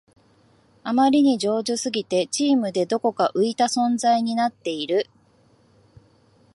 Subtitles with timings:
[0.81, 5.07] あまりに上手すぎてチームでどこか浮いた存在になっている